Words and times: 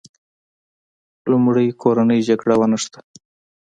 لومړی 1.31 1.67
کورنۍ 1.81 2.19
جګړه 2.29 2.53
ونښته. 2.57 2.99